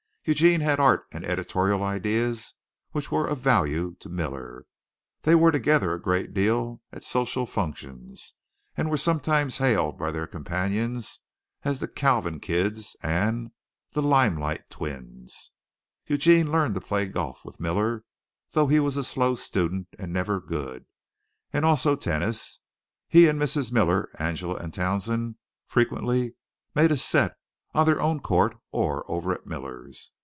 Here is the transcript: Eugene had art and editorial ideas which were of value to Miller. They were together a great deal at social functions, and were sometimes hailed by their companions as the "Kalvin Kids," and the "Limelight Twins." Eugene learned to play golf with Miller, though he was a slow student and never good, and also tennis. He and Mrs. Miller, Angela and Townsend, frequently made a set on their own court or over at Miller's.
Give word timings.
Eugene 0.23 0.61
had 0.61 0.79
art 0.79 1.07
and 1.11 1.25
editorial 1.25 1.81
ideas 1.81 2.53
which 2.91 3.11
were 3.11 3.25
of 3.25 3.39
value 3.39 3.95
to 3.99 4.07
Miller. 4.07 4.65
They 5.23 5.33
were 5.33 5.51
together 5.51 5.95
a 5.95 6.01
great 6.01 6.31
deal 6.31 6.79
at 6.91 7.03
social 7.03 7.47
functions, 7.47 8.35
and 8.77 8.91
were 8.91 8.97
sometimes 8.97 9.57
hailed 9.57 9.97
by 9.97 10.11
their 10.11 10.27
companions 10.27 11.21
as 11.63 11.79
the 11.79 11.87
"Kalvin 11.87 12.39
Kids," 12.39 12.95
and 13.01 13.49
the 13.93 14.03
"Limelight 14.03 14.69
Twins." 14.69 15.53
Eugene 16.05 16.51
learned 16.51 16.75
to 16.75 16.81
play 16.81 17.07
golf 17.07 17.43
with 17.43 17.59
Miller, 17.59 18.03
though 18.51 18.67
he 18.67 18.79
was 18.79 18.97
a 18.97 19.03
slow 19.03 19.33
student 19.33 19.87
and 19.97 20.13
never 20.13 20.39
good, 20.39 20.85
and 21.51 21.65
also 21.65 21.95
tennis. 21.95 22.59
He 23.07 23.27
and 23.27 23.41
Mrs. 23.41 23.71
Miller, 23.71 24.07
Angela 24.19 24.57
and 24.57 24.71
Townsend, 24.71 25.37
frequently 25.65 26.35
made 26.75 26.91
a 26.91 26.97
set 26.97 27.35
on 27.73 27.85
their 27.85 28.01
own 28.01 28.19
court 28.19 28.53
or 28.73 29.09
over 29.09 29.31
at 29.33 29.45
Miller's. 29.45 30.11